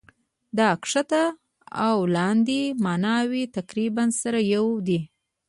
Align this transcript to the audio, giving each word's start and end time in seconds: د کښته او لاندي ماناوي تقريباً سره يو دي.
د 0.57 0.59
کښته 0.81 1.23
او 1.87 1.97
لاندي 2.15 2.63
ماناوي 2.85 3.43
تقريباً 3.57 4.03
سره 4.21 4.39
يو 4.55 4.65
دي. 4.87 4.99